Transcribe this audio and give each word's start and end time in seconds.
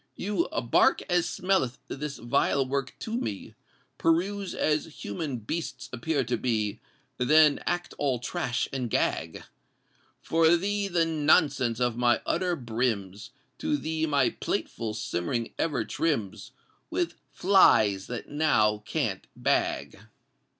You 0.15 0.47
bark 0.63 1.03
as 1.11 1.29
smelleth 1.29 1.77
this 1.87 2.17
vile 2.17 2.65
work 2.65 2.95
to 3.01 3.15
me, 3.15 3.53
Peruse 3.99 4.55
as 4.55 5.03
human 5.03 5.37
beasts 5.37 5.89
appear 5.93 6.23
to 6.23 6.37
be, 6.37 6.79
Then 7.19 7.59
act 7.67 7.93
all 7.99 8.17
trash 8.17 8.67
and 8.73 8.89
gag! 8.89 9.43
For 10.19 10.57
thee 10.57 10.87
the 10.87 11.05
nonsense 11.05 11.79
of 11.79 11.97
my 11.97 12.19
utter 12.25 12.55
brims; 12.55 13.29
To 13.59 13.77
thee 13.77 14.07
my 14.07 14.31
platefull 14.31 14.95
simmering 14.95 15.53
ever 15.59 15.85
trims 15.85 16.49
With 16.89 17.13
flies 17.31 18.07
that 18.07 18.27
now 18.27 18.79
can't 18.87 19.27
bag! 19.35 19.99